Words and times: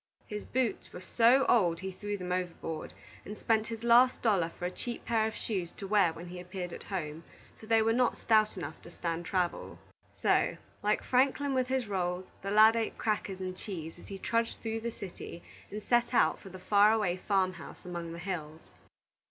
His 0.25 0.45
boots 0.45 0.91
were 0.91 0.99
so 0.99 1.45
old 1.45 1.79
he 1.81 1.91
threw 1.91 2.17
them 2.17 2.31
overboard, 2.31 2.91
and 3.23 3.37
spent 3.37 3.67
his 3.67 3.83
last 3.83 4.19
dollar 4.23 4.49
for 4.49 4.65
a 4.65 4.71
cheap 4.71 5.05
pair 5.05 5.27
of 5.27 5.35
shoes 5.35 5.71
to 5.73 5.85
wear 5.87 6.11
when 6.11 6.25
he 6.29 6.39
appeared 6.39 6.73
at 6.73 6.81
home, 6.81 7.23
for 7.59 7.67
they 7.67 7.83
were 7.83 7.93
not 7.93 8.17
stout 8.17 8.57
enough 8.57 8.81
to 8.81 8.89
stand 8.89 9.27
travel. 9.27 9.77
So, 10.09 10.57
like 10.81 11.03
Franklin 11.03 11.53
with 11.53 11.67
his 11.67 11.85
rolls, 11.87 12.25
the 12.41 12.49
lad 12.49 12.75
ate 12.75 12.97
crackers 12.97 13.39
and 13.39 13.55
cheese 13.55 13.99
as 13.99 14.07
he 14.07 14.17
trudged 14.17 14.59
through 14.61 14.79
the 14.79 14.89
city, 14.89 15.43
and 15.69 15.83
set 15.83 16.15
out 16.15 16.39
for 16.39 16.49
the 16.49 16.57
far 16.57 16.91
away 16.91 17.17
farm 17.17 17.53
house 17.53 17.85
among 17.85 18.11
the 18.11 18.17
hills. 18.17 18.61